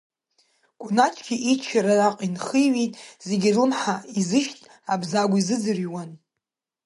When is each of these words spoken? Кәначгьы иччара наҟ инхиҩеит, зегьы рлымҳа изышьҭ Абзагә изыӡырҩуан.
Кәначгьы 0.83 1.35
иччара 1.51 1.93
наҟ 1.99 2.17
инхиҩеит, 2.25 2.93
зегьы 3.27 3.49
рлымҳа 3.53 3.95
изышьҭ 4.19 4.59
Абзагә 4.93 5.35
изыӡырҩуан. 5.39 6.11